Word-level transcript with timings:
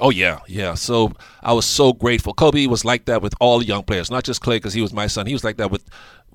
Oh 0.00 0.10
yeah, 0.10 0.40
yeah. 0.46 0.74
So 0.74 1.12
I 1.42 1.52
was 1.52 1.64
so 1.64 1.92
grateful. 1.92 2.34
Kobe 2.34 2.66
was 2.66 2.84
like 2.84 3.06
that 3.06 3.22
with 3.22 3.34
all 3.40 3.58
the 3.58 3.64
young 3.64 3.82
players, 3.82 4.10
not 4.10 4.24
just 4.24 4.42
Klay 4.42 4.56
because 4.56 4.74
he 4.74 4.82
was 4.82 4.92
my 4.92 5.06
son. 5.06 5.26
He 5.26 5.32
was 5.32 5.44
like 5.44 5.56
that 5.56 5.70
with 5.70 5.84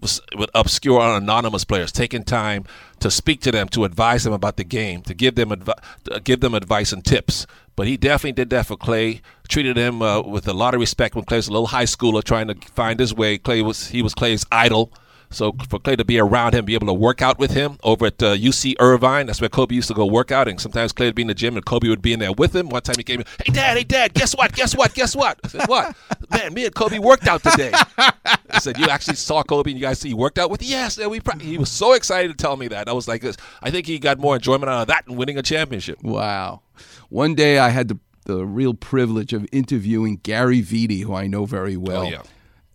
with 0.01 0.49
obscure 0.55 0.99
or 0.99 1.17
anonymous 1.17 1.63
players, 1.63 1.91
taking 1.91 2.23
time 2.23 2.65
to 2.99 3.11
speak 3.11 3.39
to 3.41 3.51
them, 3.51 3.69
to 3.69 3.83
advise 3.83 4.23
them 4.23 4.33
about 4.33 4.57
the 4.57 4.63
game, 4.63 5.03
to 5.03 5.13
give 5.13 5.35
them 5.35 5.49
advi- 5.49 6.23
give 6.23 6.39
them 6.39 6.55
advice 6.55 6.91
and 6.91 7.05
tips. 7.05 7.45
But 7.75 7.87
he 7.87 7.97
definitely 7.97 8.33
did 8.33 8.49
that 8.49 8.65
for 8.65 8.77
Klay. 8.77 9.21
Treated 9.47 9.77
him 9.77 10.01
uh, 10.01 10.21
with 10.21 10.47
a 10.47 10.53
lot 10.53 10.73
of 10.73 10.79
respect 10.79 11.15
when 11.15 11.25
Klay 11.25 11.37
was 11.37 11.47
a 11.47 11.51
little 11.51 11.67
high 11.67 11.85
schooler 11.85 12.23
trying 12.23 12.47
to 12.47 12.55
find 12.71 12.99
his 12.99 13.13
way. 13.13 13.37
Klay 13.37 13.63
was 13.63 13.89
he 13.89 14.01
was 14.01 14.15
Klay's 14.15 14.45
idol. 14.51 14.91
So 15.31 15.53
for 15.69 15.79
Klay 15.79 15.97
to 15.97 16.05
be 16.05 16.19
around 16.19 16.53
him, 16.53 16.65
be 16.65 16.75
able 16.75 16.87
to 16.87 16.93
work 16.93 17.21
out 17.21 17.39
with 17.39 17.51
him 17.51 17.77
over 17.83 18.07
at 18.07 18.21
uh, 18.21 18.35
UC 18.35 18.75
Irvine, 18.79 19.25
that's 19.25 19.41
where 19.41 19.49
Kobe 19.49 19.73
used 19.73 19.87
to 19.87 19.93
go 19.93 20.05
work 20.05 20.31
out. 20.31 20.47
And 20.47 20.59
sometimes 20.59 20.93
Klay 20.93 21.05
would 21.05 21.15
be 21.15 21.21
in 21.23 21.27
the 21.27 21.33
gym 21.33 21.55
and 21.55 21.65
Kobe 21.65 21.87
would 21.87 22.01
be 22.01 22.13
in 22.13 22.19
there 22.19 22.33
with 22.33 22.55
him. 22.55 22.69
One 22.69 22.81
time 22.81 22.95
he 22.97 23.03
came 23.03 23.21
in, 23.21 23.25
hey, 23.45 23.53
Dad, 23.53 23.77
hey, 23.77 23.83
Dad, 23.83 24.13
guess 24.13 24.35
what? 24.35 24.53
Guess 24.53 24.75
what? 24.75 24.93
Guess 24.93 25.15
what? 25.15 25.39
I 25.43 25.47
said, 25.47 25.67
what? 25.67 25.95
Man, 26.29 26.53
me 26.53 26.65
and 26.65 26.75
Kobe 26.75 26.99
worked 26.99 27.27
out 27.27 27.43
today. 27.43 27.71
I 27.97 28.59
said, 28.59 28.77
you 28.77 28.87
actually 28.87 29.15
saw 29.15 29.41
Kobe 29.43 29.71
and 29.71 29.79
you 29.79 29.85
guys 29.85 29.99
see 29.99 30.09
he 30.09 30.13
worked 30.13 30.37
out 30.37 30.51
with? 30.51 30.61
Yes. 30.61 30.97
And 30.97 31.09
we 31.09 31.21
he 31.39 31.57
was 31.57 31.71
so 31.71 31.93
excited 31.93 32.27
to 32.29 32.35
tell 32.35 32.57
me 32.57 32.67
that. 32.67 32.89
I 32.89 32.93
was 32.93 33.07
like, 33.07 33.23
I 33.61 33.71
think 33.71 33.87
he 33.87 33.99
got 33.99 34.19
more 34.19 34.35
enjoyment 34.35 34.69
out 34.69 34.81
of 34.81 34.87
that 34.87 35.05
than 35.05 35.15
winning 35.15 35.37
a 35.37 35.43
championship. 35.43 36.01
Wow. 36.03 36.61
One 37.09 37.35
day 37.35 37.59
I 37.59 37.69
had 37.69 37.87
the, 37.87 37.99
the 38.25 38.45
real 38.45 38.73
privilege 38.73 39.33
of 39.33 39.47
interviewing 39.51 40.19
Gary 40.23 40.61
Vitti, 40.61 41.03
who 41.03 41.13
I 41.13 41.27
know 41.27 41.45
very 41.45 41.77
well. 41.77 42.01
Oh, 42.01 42.09
yeah 42.09 42.21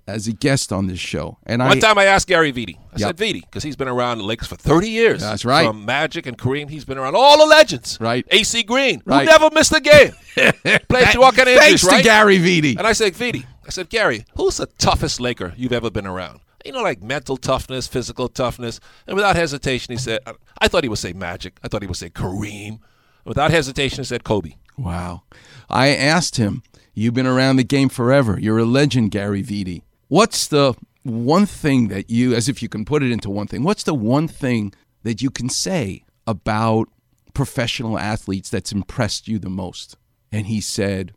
as 0.07 0.27
a 0.29 0.33
guest 0.33 0.73
on 0.73 0.87
this 0.87 1.01
show. 1.01 1.39
And 1.45 1.61
one 1.61 1.79
I, 1.79 1.81
time 1.81 1.99
I 1.99 2.05
asked 2.05 2.29
Gary 2.29 2.53
Vitti. 2.53 2.77
I 2.77 2.99
yep. 2.99 3.09
said 3.09 3.17
Vitti 3.17 3.43
because 3.43 3.63
he's 3.63 3.77
been 3.77 3.89
around 3.89 4.19
the 4.19 4.25
Lakers 4.25 4.49
for 4.49 4.57
30 4.57 4.89
years. 4.89 5.21
That's 5.21 5.45
right. 5.45 5.67
From 5.67 5.85
Magic 5.85 6.27
and 6.27 6.39
Kareem, 6.39 6.71
he's 6.71 6.85
been 6.85 6.99
around 6.99 7.17
all 7.17 7.39
the 7.39 7.47
legends. 7.47 7.99
Right. 8.01 8.25
AC 8.31 8.63
Green, 8.63 9.03
right. 9.05 9.27
who 9.27 9.33
never 9.33 9.51
missed 9.53 9.75
a 9.75 9.81
game. 9.81 10.13
Played 10.89 11.09
through 11.09 11.23
all 11.23 11.33
kind 11.33 11.49
of 11.49 11.57
injuries, 11.57 11.85
right? 11.85 11.99
to 11.99 12.03
Gary 12.05 12.39
Vitti. 12.39 12.79
And 12.79 12.87
I 12.87 12.93
said, 12.93 13.15
Vitti, 13.15 13.45
I 13.67 13.71
said, 13.71 13.89
Gary, 13.89 14.25
who's 14.37 14.59
the 14.59 14.67
toughest 14.67 15.21
Laker 15.21 15.53
you've 15.57 15.73
ever 15.73 15.91
been 15.91 16.07
around? 16.07 16.41
You 16.65 16.73
know, 16.73 16.83
like 16.83 17.03
mental 17.03 17.37
toughness, 17.37 17.87
physical 17.87 18.29
toughness. 18.29 18.81
And 19.07 19.15
without 19.15 19.37
hesitation, 19.37 19.93
he 19.93 19.99
said, 19.99 20.21
I 20.59 20.69
thought 20.69 20.83
he 20.83 20.89
would 20.89 20.99
say 20.99 21.13
Magic. 21.13 21.59
I 21.63 21.69
thought 21.69 21.83
he 21.83 21.89
would 21.89 21.97
say 21.97 22.11
Kareem. 22.11 22.81
Without 23.25 23.51
hesitation, 23.51 23.99
he 23.99 24.05
said 24.05 24.25
Kobe. 24.25 24.55
Wow. 24.77 25.23
I 25.69 25.89
asked 25.89 26.37
him, 26.37 26.63
You've 26.99 27.13
been 27.13 27.27
around 27.27 27.57
the 27.57 27.65
game 27.65 27.91
forever. 27.91 28.39
You're 28.41 28.57
a 28.57 28.65
legend, 28.65 29.11
Gary 29.11 29.43
Vitti. 29.43 29.83
What's 30.09 30.47
the 30.47 30.75
one 31.03 31.47
thing 31.47 31.89
that 31.89 32.11
you, 32.11 32.35
as 32.35 32.49
if 32.49 32.63
you 32.63 32.69
can 32.69 32.85
put 32.85 33.03
it 33.03 33.11
into 33.11 33.31
one 33.31 33.47
thing, 33.47 33.63
what's 33.63 33.85
the 33.85 33.95
one 33.95 34.29
thing 34.29 34.73
that 35.03 35.23
you 35.23 35.31
can 35.31 35.49
say 35.49 36.05
about 36.27 36.89
professional 37.35 37.99
athletes 37.99 38.51
that's 38.51 38.73
impressed 38.73 39.29
you 39.29 39.39
the 39.39 39.51
most? 39.51 39.97
And 40.33 40.47
he 40.47 40.61
said, 40.61 41.13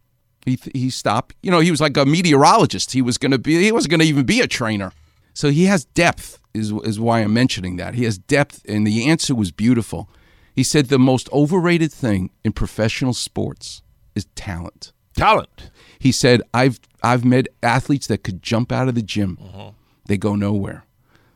he, 0.46 0.58
he 0.74 0.90
stopped. 0.90 1.36
You 1.42 1.52
know, 1.52 1.60
he 1.60 1.72
was 1.72 1.82
like 1.82 1.98
a 1.98 2.06
meteorologist. 2.06 2.92
He 2.92 3.02
was 3.02 3.18
going 3.18 3.32
to 3.32 3.38
be, 3.38 3.62
he 3.62 3.72
wasn't 3.72 3.92
going 3.92 4.00
to 4.02 4.06
even 4.06 4.26
be 4.26 4.42
a 4.42 4.48
trainer. 4.48 4.92
So 5.34 5.50
he 5.50 5.66
has 5.66 5.86
depth, 5.86 6.40
is, 6.54 6.72
is 6.84 7.00
why 7.00 7.22
I'm 7.22 7.34
mentioning 7.34 7.78
that. 7.78 7.96
He 7.96 8.04
has 8.06 8.18
depth, 8.18 8.64
and 8.68 8.86
the 8.86 9.10
answer 9.10 9.36
was 9.36 9.52
beautiful. 9.52 10.10
He 10.56 10.64
said 10.64 10.88
the 10.88 11.00
most 11.00 11.32
overrated 11.32 11.92
thing 11.92 12.32
in 12.44 12.52
professional 12.52 13.14
sports 13.14 13.82
is 14.16 14.26
talent. 14.36 14.92
Talent. 15.20 15.72
He 16.00 16.12
said, 16.12 16.42
I've 16.54 16.80
I've 17.04 17.26
met 17.26 17.48
athletes 17.62 18.08
that 18.08 18.24
could 18.24 18.42
jump 18.42 18.72
out 18.72 18.88
of 18.88 18.96
the 18.96 19.02
gym. 19.02 19.38
Mm-hmm. 19.42 19.70
They 20.06 20.18
go 20.18 20.36
nowhere. 20.36 20.86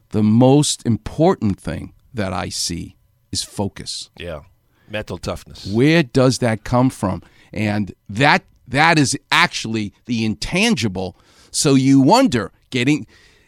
The 0.09 0.23
most 0.23 0.85
important 0.85 1.59
thing 1.59 1.93
that 2.13 2.33
I 2.33 2.49
see 2.49 2.95
is 3.31 3.43
focus. 3.43 4.09
Yeah. 4.17 4.41
Mental 4.89 5.17
toughness. 5.17 5.65
Where 5.65 6.03
does 6.03 6.39
that 6.39 6.63
come 6.63 6.89
from? 6.89 7.21
And 7.51 7.93
that 8.09 8.43
that 8.67 8.97
is 8.97 9.17
actually 9.31 9.93
the 10.05 10.23
intangible. 10.23 11.17
So 11.51 11.75
you 11.75 11.99
wonder, 11.99 12.51
getting 12.69 13.05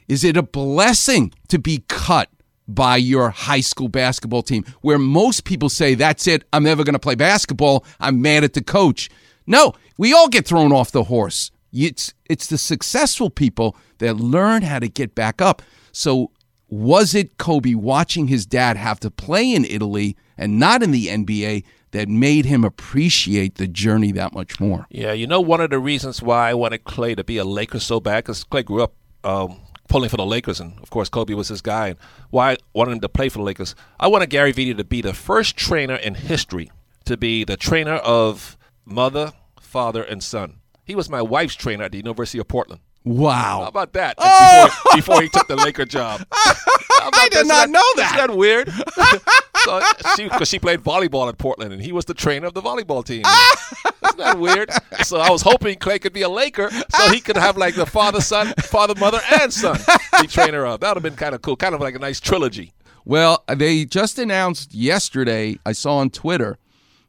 is 0.07 0.23
it 0.23 0.37
a 0.37 0.43
blessing 0.43 1.33
to 1.47 1.57
be 1.57 1.83
cut 1.87 2.29
by 2.67 2.97
your 2.97 3.29
high 3.29 3.61
school 3.61 3.87
basketball 3.87 4.43
team 4.43 4.65
where 4.81 4.97
most 4.97 5.45
people 5.45 5.69
say 5.69 5.93
that's 5.93 6.27
it, 6.27 6.43
I'm 6.51 6.63
never 6.63 6.83
going 6.83 6.93
to 6.93 6.99
play 6.99 7.15
basketball, 7.15 7.85
I'm 7.99 8.21
mad 8.21 8.43
at 8.43 8.53
the 8.53 8.63
coach. 8.63 9.09
No, 9.47 9.73
we 9.97 10.13
all 10.13 10.27
get 10.27 10.45
thrown 10.45 10.71
off 10.71 10.91
the 10.91 11.05
horse. 11.05 11.51
It's 11.71 12.13
it's 12.25 12.47
the 12.47 12.57
successful 12.57 13.29
people 13.29 13.75
that 13.97 14.15
learn 14.15 14.63
how 14.63 14.79
to 14.79 14.87
get 14.87 15.13
back 15.13 15.41
up. 15.41 15.61
So 15.91 16.31
was 16.69 17.13
it 17.13 17.37
Kobe 17.37 17.75
watching 17.75 18.27
his 18.27 18.45
dad 18.45 18.77
have 18.77 18.99
to 19.01 19.11
play 19.11 19.53
in 19.53 19.65
Italy 19.65 20.15
and 20.37 20.59
not 20.59 20.81
in 20.81 20.91
the 20.91 21.07
NBA 21.07 21.63
that 21.91 22.09
made 22.09 22.45
him 22.45 22.63
appreciate 22.63 23.55
the 23.55 23.67
journey 23.67 24.11
that 24.13 24.33
much 24.33 24.59
more? 24.59 24.87
Yeah, 24.89 25.13
you 25.13 25.27
know 25.27 25.41
one 25.41 25.61
of 25.61 25.69
the 25.69 25.79
reasons 25.79 26.21
why 26.21 26.49
I 26.49 26.53
wanted 26.53 26.83
Klay 26.83 27.15
to 27.15 27.23
be 27.23 27.37
a 27.37 27.45
Laker 27.45 27.79
so 27.79 27.99
bad 27.99 28.23
because 28.23 28.43
Klay 28.43 28.65
grew 28.65 28.83
up 28.83 28.93
um, 29.23 29.59
pulling 29.87 30.09
for 30.09 30.17
the 30.17 30.25
Lakers, 30.25 30.59
and 30.59 30.77
of 30.81 30.89
course 30.89 31.09
Kobe 31.09 31.33
was 31.33 31.49
his 31.49 31.61
guy. 31.61 31.89
And 31.89 31.99
why 32.29 32.53
I 32.53 32.57
wanted 32.73 32.93
him 32.93 32.99
to 33.01 33.09
play 33.09 33.29
for 33.29 33.39
the 33.39 33.43
Lakers? 33.43 33.75
I 33.99 34.07
wanted 34.07 34.29
Gary 34.29 34.53
Vitti 34.53 34.75
to 34.75 34.83
be 34.83 35.01
the 35.01 35.13
first 35.13 35.55
trainer 35.55 35.95
in 35.95 36.15
history 36.15 36.71
to 37.05 37.15
be 37.15 37.43
the 37.43 37.57
trainer 37.57 37.95
of 37.95 38.57
mother, 38.85 39.33
father, 39.59 40.03
and 40.03 40.23
son. 40.23 40.61
He 40.83 40.95
was 40.95 41.09
my 41.09 41.21
wife's 41.21 41.55
trainer 41.55 41.83
at 41.83 41.91
the 41.91 41.97
University 41.97 42.37
of 42.37 42.47
Portland. 42.47 42.81
Wow. 43.03 43.61
How 43.61 43.67
about 43.67 43.93
that? 43.93 44.15
Oh! 44.17 44.65
Before, 44.65 44.95
before, 44.95 45.21
he 45.21 45.29
took 45.29 45.47
the 45.47 45.55
Laker 45.55 45.85
job. 45.85 46.25
I 46.31 47.29
did 47.31 47.47
not 47.47 47.69
know 47.69 47.83
that. 47.97 48.15
Isn't 48.15 48.27
that 48.27 48.37
weird? 48.37 48.69
so 49.63 49.81
she, 50.15 50.23
because 50.27 50.47
she 50.47 50.57
played 50.57 50.81
volleyball 50.81 51.29
at 51.29 51.37
Portland, 51.37 51.71
and 51.71 51.81
he 51.81 51.91
was 51.91 52.05
the 52.05 52.13
trainer 52.15 52.47
of 52.47 52.53
the 52.53 52.61
volleyball 52.61 53.05
team. 53.05 53.23
Isn't 54.05 54.17
that 54.17 54.39
weird? 54.39 54.71
So 55.03 55.19
I 55.19 55.29
was 55.29 55.43
hoping 55.43 55.77
Klay 55.77 56.01
could 56.01 56.13
be 56.13 56.23
a 56.23 56.29
Laker, 56.29 56.69
so 56.71 57.11
he 57.11 57.21
could 57.21 57.37
have 57.37 57.57
like 57.57 57.75
the 57.75 57.85
father, 57.85 58.21
son, 58.21 58.53
father, 58.63 58.95
mother, 58.95 59.19
and 59.39 59.53
son 59.53 59.79
be 60.21 60.27
trainer 60.27 60.65
of. 60.65 60.79
That 60.79 60.89
would 60.89 60.97
have 60.97 61.03
been 61.03 61.15
kind 61.15 61.35
of 61.35 61.41
cool, 61.41 61.55
kind 61.55 61.75
of 61.75 61.81
like 61.81 61.95
a 61.95 61.99
nice 61.99 62.19
trilogy. 62.19 62.73
Well, 63.05 63.43
they 63.47 63.85
just 63.85 64.17
announced 64.17 64.73
yesterday. 64.73 65.59
I 65.65 65.73
saw 65.73 65.97
on 65.97 66.09
Twitter 66.09 66.57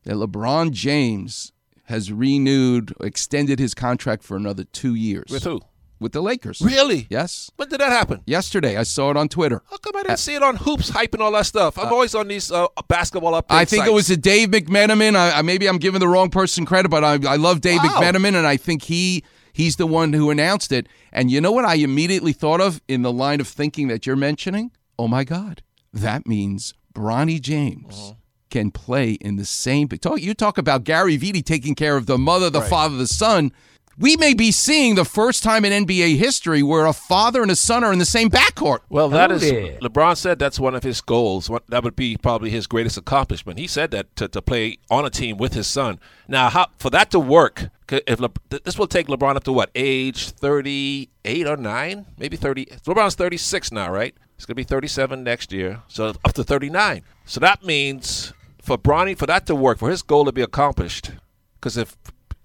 that 0.05 0.15
LeBron 0.15 0.73
James 0.73 1.53
has 1.87 2.13
renewed, 2.13 2.93
extended 3.01 3.59
his 3.59 3.75
contract 3.75 4.23
for 4.23 4.37
another 4.37 4.65
two 4.65 4.95
years. 4.95 5.31
With 5.31 5.45
who? 5.45 5.61
With 5.99 6.13
the 6.13 6.21
Lakers. 6.21 6.61
Really? 6.61 7.07
Yes. 7.09 7.51
When 7.57 7.69
did 7.71 7.81
that 7.81 7.91
happen? 7.91 8.23
Yesterday. 8.27 8.77
I 8.77 8.83
saw 8.83 9.11
it 9.11 9.17
on 9.17 9.29
Twitter. 9.29 9.63
How 9.71 9.79
come 9.79 9.97
I 9.97 10.01
didn't 10.01 10.13
uh, 10.13 10.17
see 10.17 10.35
it 10.35 10.43
on 10.43 10.57
Hoops 10.57 10.91
Hype 10.91 11.15
and 11.15 11.23
all 11.23 11.33
that 11.33 11.47
stuff? 11.47 11.79
I'm 11.79 11.87
uh, 11.87 11.91
always 11.91 12.15
on 12.15 12.29
these 12.29 12.53
uh, 12.53 12.67
basketball 12.87 13.33
updates. 13.33 13.45
I 13.51 13.65
think 13.65 13.83
sites. 13.83 13.91
it 13.91 13.95
was 13.95 14.11
a 14.11 14.17
Dave 14.17 14.51
McMenamin. 14.51 15.17
I, 15.17 15.39
I, 15.39 15.43
maybe 15.43 15.67
I'm 15.67 15.79
giving 15.79 16.01
the 16.01 16.09
wrong 16.09 16.29
person 16.29 16.67
credit, 16.67 16.91
but 16.91 17.03
I, 17.03 17.15
I 17.27 17.37
love 17.37 17.63
Dave 17.63 17.81
wow. 17.83 18.01
McMenamin, 18.01 18.35
and 18.35 18.47
I 18.47 18.59
think 18.59 18.83
he 18.83 19.25
he's 19.55 19.77
the 19.77 19.87
one 19.87 20.13
who 20.13 20.29
announced 20.29 20.71
it. 20.71 20.87
And 21.13 21.31
you 21.31 21.41
know 21.41 21.53
what 21.53 21.65
I 21.65 21.77
immediately 21.77 22.35
thought 22.35 22.61
of 22.61 22.83
in 22.89 23.01
the 23.01 23.13
line 23.13 23.41
of 23.41 23.49
thinking 23.49 23.89
that 23.89 24.07
you're 24.07 24.17
mentioning? 24.17 24.73
Oh 24.99 25.09
my 25.09 25.25
God, 25.25 25.63
that 25.95 26.27
means 26.27 26.75
Bronny 26.95 27.41
James. 27.41 27.97
Uh-huh 27.99 28.15
can 28.57 28.71
play 28.71 29.13
in 29.13 29.37
the 29.37 29.45
same. 29.45 29.87
You 30.17 30.33
talk 30.33 30.57
about 30.57 30.85
Gary 30.85 31.19
Vitti 31.19 31.45
taking 31.45 31.75
care 31.75 31.97
of 31.97 32.07
the 32.07 32.17
mother, 32.17 32.49
the 32.49 32.61
right. 32.61 32.71
father, 32.71 32.97
the 32.97 33.07
son. 33.07 33.53
We 33.99 34.17
may 34.17 34.35
be 34.35 34.51
seeing 34.51 34.95
the 34.95 35.05
first 35.05 35.43
time 35.43 35.65
in 35.65 35.87
NBA 35.87 36.17
history 36.17 36.63
where 36.63 36.87
a 36.87 36.93
father 36.93 37.41
and 37.43 37.51
a 37.51 37.57
son 37.57 37.83
are 37.85 37.93
in 37.93 37.99
the 37.99 38.05
same 38.05 38.31
backcourt. 38.31 38.81
Well, 38.91 39.09
that 39.11 39.31
is 39.31 39.43
LeBron 39.43 40.17
said 40.17 40.39
that's 40.39 40.61
one 40.61 40.75
of 40.75 40.83
his 40.83 41.01
goals. 41.01 41.51
That 41.69 41.83
would 41.83 41.97
be 41.97 42.17
probably 42.17 42.51
his 42.51 42.67
greatest 42.67 42.97
accomplishment. 42.97 43.59
He 43.59 43.67
said 43.67 43.91
that 43.93 44.15
to, 44.17 44.29
to 44.29 44.43
play 44.43 44.79
on 44.91 45.07
a 45.07 45.11
team 45.11 45.39
with 45.39 45.55
his 45.55 45.67
son. 45.67 45.99
Now, 46.29 46.51
how, 46.51 46.67
for 46.79 46.91
that 46.91 47.11
to 47.13 47.19
work, 47.19 47.69
if 47.91 48.21
Le, 48.21 48.31
this 48.65 48.79
will 48.79 48.87
take 48.87 49.07
LeBron 49.07 49.37
up 49.37 49.45
to 49.45 49.53
what 49.53 49.71
age? 49.75 50.29
Thirty-eight 50.31 51.47
or 51.47 51.57
nine, 51.57 52.07
maybe 52.19 52.37
thirty. 52.37 52.67
LeBron's 52.87 53.15
thirty-six 53.15 53.73
now, 53.73 53.91
right? 53.91 54.15
He's 54.37 54.45
gonna 54.45 54.57
be 54.57 54.65
thirty-seven 54.65 55.25
next 55.25 55.53
year, 55.53 55.83
so 55.89 56.15
up 56.23 56.35
to 56.35 56.45
thirty-nine. 56.45 57.03
So 57.25 57.41
that 57.41 57.65
means 57.65 58.35
for 58.67 58.77
Bronny, 58.77 59.17
for 59.17 59.27
that 59.27 59.47
to 59.47 59.55
work, 59.55 59.79
for 59.79 59.91
his 59.91 60.03
goal 60.03 60.25
to 60.25 60.33
be 60.33 60.43
accomplished, 60.43 61.13
because 61.59 61.77
if 61.77 61.97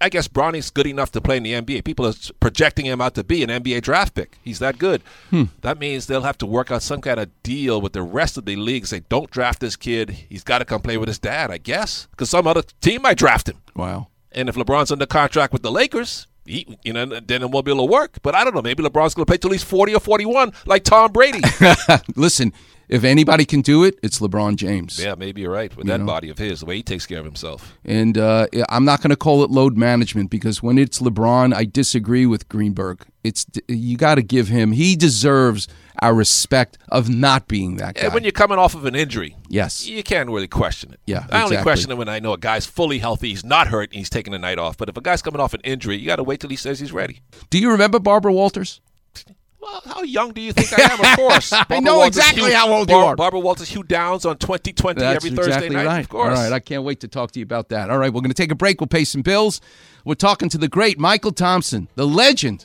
I 0.02 0.08
guess 0.08 0.26
Bronny's 0.26 0.70
good 0.70 0.88
enough 0.88 1.12
to 1.12 1.20
play 1.20 1.36
in 1.36 1.44
the 1.44 1.52
NBA, 1.52 1.84
people 1.84 2.04
are 2.06 2.14
projecting 2.40 2.86
him 2.86 3.00
out 3.00 3.14
to 3.14 3.22
be 3.22 3.44
an 3.44 3.50
NBA 3.50 3.82
draft 3.82 4.14
pick. 4.14 4.36
He's 4.42 4.58
that 4.58 4.76
good. 4.76 5.00
Hmm. 5.30 5.44
That 5.60 5.78
means 5.78 6.06
they'll 6.06 6.22
have 6.22 6.38
to 6.38 6.46
work 6.46 6.72
out 6.72 6.82
some 6.82 7.00
kind 7.00 7.20
of 7.20 7.30
deal 7.44 7.80
with 7.80 7.92
the 7.92 8.02
rest 8.02 8.36
of 8.36 8.44
the 8.44 8.56
league. 8.56 8.84
Say, 8.86 9.02
don't 9.08 9.30
draft 9.30 9.60
this 9.60 9.76
kid. 9.76 10.10
He's 10.10 10.42
got 10.42 10.58
to 10.58 10.64
come 10.64 10.80
play 10.80 10.96
with 10.96 11.08
his 11.08 11.20
dad, 11.20 11.52
I 11.52 11.58
guess, 11.58 12.08
because 12.10 12.30
some 12.30 12.48
other 12.48 12.62
team 12.80 13.02
might 13.02 13.16
draft 13.16 13.48
him. 13.48 13.58
Wow. 13.76 14.08
And 14.32 14.48
if 14.48 14.56
LeBron's 14.56 14.90
under 14.90 15.06
contract 15.06 15.52
with 15.52 15.62
the 15.62 15.70
Lakers, 15.70 16.26
he, 16.44 16.76
you 16.82 16.92
know, 16.92 17.06
then 17.06 17.42
it 17.42 17.50
won't 17.50 17.64
be 17.64 17.70
able 17.70 17.86
to 17.86 17.92
work. 17.92 18.18
But 18.22 18.34
I 18.34 18.42
don't 18.42 18.54
know. 18.54 18.62
Maybe 18.62 18.82
LeBron's 18.82 19.14
going 19.14 19.24
to 19.24 19.30
play 19.30 19.36
till 19.36 19.52
he's 19.52 19.62
40 19.62 19.94
or 19.94 20.00
41, 20.00 20.52
like 20.66 20.82
Tom 20.82 21.12
Brady. 21.12 21.42
Listen, 22.16 22.52
if 22.92 23.04
anybody 23.04 23.46
can 23.46 23.62
do 23.62 23.84
it, 23.84 23.98
it's 24.02 24.18
LeBron 24.18 24.56
James. 24.56 25.02
Yeah, 25.02 25.14
maybe 25.14 25.40
you're 25.40 25.50
right 25.50 25.74
with 25.74 25.86
that 25.86 26.04
body 26.04 26.28
of 26.28 26.36
his, 26.36 26.60
the 26.60 26.66
way 26.66 26.76
he 26.76 26.82
takes 26.82 27.06
care 27.06 27.18
of 27.18 27.24
himself. 27.24 27.78
And 27.86 28.18
uh, 28.18 28.48
I'm 28.68 28.84
not 28.84 29.00
going 29.00 29.10
to 29.10 29.16
call 29.16 29.42
it 29.42 29.50
load 29.50 29.78
management 29.78 30.28
because 30.28 30.62
when 30.62 30.76
it's 30.76 31.00
LeBron, 31.00 31.54
I 31.54 31.64
disagree 31.64 32.26
with 32.26 32.50
Greenberg. 32.50 33.06
It's 33.24 33.46
you 33.66 33.96
got 33.96 34.16
to 34.16 34.22
give 34.22 34.48
him. 34.48 34.72
He 34.72 34.94
deserves 34.94 35.68
our 36.02 36.12
respect 36.12 36.76
of 36.90 37.08
not 37.08 37.48
being 37.48 37.76
that 37.76 37.94
guy. 37.94 38.02
And 38.02 38.12
when 38.12 38.24
you're 38.24 38.32
coming 38.32 38.58
off 38.58 38.74
of 38.74 38.84
an 38.84 38.94
injury, 38.94 39.36
yes, 39.48 39.86
you 39.86 40.02
can't 40.02 40.28
really 40.28 40.48
question 40.48 40.92
it. 40.92 41.00
Yeah, 41.06 41.20
I 41.20 41.22
exactly. 41.22 41.42
only 41.42 41.62
question 41.62 41.90
it 41.92 41.96
when 41.96 42.08
I 42.10 42.18
know 42.18 42.34
a 42.34 42.38
guy's 42.38 42.66
fully 42.66 42.98
healthy, 42.98 43.30
he's 43.30 43.44
not 43.44 43.68
hurt, 43.68 43.90
and 43.90 43.96
he's 43.96 44.10
taking 44.10 44.34
a 44.34 44.38
night 44.38 44.58
off. 44.58 44.76
But 44.76 44.90
if 44.90 44.98
a 44.98 45.00
guy's 45.00 45.22
coming 45.22 45.40
off 45.40 45.54
an 45.54 45.62
injury, 45.64 45.96
you 45.96 46.06
got 46.06 46.16
to 46.16 46.24
wait 46.24 46.40
till 46.40 46.50
he 46.50 46.56
says 46.56 46.78
he's 46.78 46.92
ready. 46.92 47.20
Do 47.48 47.58
you 47.58 47.70
remember 47.70 47.98
Barbara 47.98 48.34
Walters? 48.34 48.82
Well, 49.62 49.80
how 49.84 50.02
young 50.02 50.32
do 50.32 50.40
you 50.40 50.52
think 50.52 50.76
I 50.76 50.92
am? 50.92 51.00
Of 51.00 51.16
course. 51.16 51.52
I 51.52 51.78
know 51.78 51.98
Walters, 51.98 52.16
exactly 52.18 52.50
Hugh, 52.50 52.54
how 52.56 52.72
old 52.72 52.88
Bar- 52.88 53.00
you 53.00 53.06
are. 53.06 53.16
Barbara 53.16 53.38
Walters, 53.40 53.68
Hugh 53.68 53.84
Downs 53.84 54.26
on 54.26 54.36
2020 54.38 54.98
That's 55.00 55.24
every 55.24 55.30
Thursday 55.36 55.52
exactly 55.52 55.76
night. 55.76 55.86
right. 55.86 56.00
Of 56.00 56.08
course. 56.08 56.36
All 56.36 56.44
right, 56.44 56.52
I 56.52 56.58
can't 56.58 56.82
wait 56.82 56.98
to 57.00 57.08
talk 57.08 57.30
to 57.32 57.38
you 57.38 57.44
about 57.44 57.68
that. 57.68 57.88
All 57.88 57.98
right, 57.98 58.12
we're 58.12 58.22
going 58.22 58.30
to 58.32 58.34
take 58.34 58.50
a 58.50 58.56
break. 58.56 58.80
We'll 58.80 58.88
pay 58.88 59.04
some 59.04 59.22
bills. 59.22 59.60
We're 60.04 60.14
talking 60.16 60.48
to 60.48 60.58
the 60.58 60.66
great 60.68 60.98
Mychal 60.98 61.34
Thompson, 61.34 61.86
the 61.94 62.06
legend. 62.06 62.64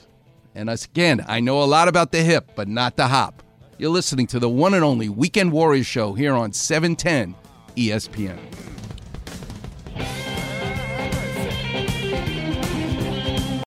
And 0.55 0.71
us 0.71 0.85
again, 0.85 1.23
I 1.27 1.39
know 1.39 1.61
a 1.61 1.65
lot 1.65 1.87
about 1.87 2.11
the 2.11 2.23
hip, 2.23 2.53
but 2.55 2.67
not 2.67 2.97
the 2.97 3.07
hop. 3.09 3.43
You're 3.77 3.91
listening 3.91 4.25
to 4.27 4.39
the 4.39 4.49
one 4.49 4.73
and 4.73 4.83
only 4.83 5.07
Weekend 5.07 5.51
Warriors 5.51 5.85
show 5.85 6.13
here 6.13 6.33
on 6.33 6.49
E 6.49 6.53
710 6.53 7.35
ESPN. 7.75 8.39